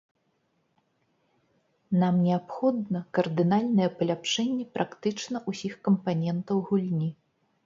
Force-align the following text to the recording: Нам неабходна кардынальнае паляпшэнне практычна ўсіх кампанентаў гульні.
Нам 2.03 2.15
неабходна 2.29 2.99
кардынальнае 3.17 3.89
паляпшэнне 4.01 4.65
практычна 4.79 5.37
ўсіх 5.53 5.73
кампанентаў 5.91 6.57
гульні. 6.73 7.09